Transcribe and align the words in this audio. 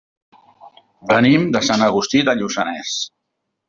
Venim 1.13 1.47
de 1.59 1.63
Sant 1.69 1.87
Agustí 1.91 2.25
de 2.31 2.39
Lluçanès. 2.43 3.01